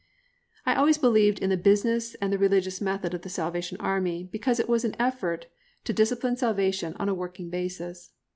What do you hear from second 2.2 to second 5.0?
the religious method of the Salvation Army, because it was an